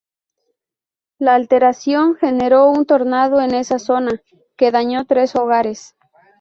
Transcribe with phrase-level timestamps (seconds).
[1.19, 4.19] La alteración generó un tornado en esa zona,
[4.57, 5.95] que dañó tres hogares.